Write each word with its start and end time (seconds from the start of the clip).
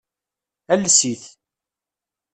Ales-it. 0.73 1.23